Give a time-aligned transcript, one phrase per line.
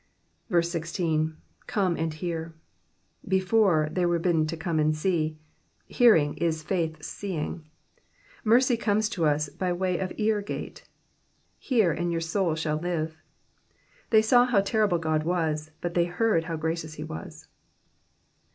[0.49, 0.55] IB.
[0.55, 1.35] ^^CofM
[1.95, 2.53] and henr,*^
[3.27, 5.37] Before, they were bidden to come and see.
[5.85, 7.69] Hearing is faith^s seeing.
[8.43, 10.89] Mercy comes to us by way of iear gate.
[11.59, 13.15] Hear, and your soiS shall live.'^
[14.09, 17.45] They saw how terrible Qod was, but they heard how gracious he was.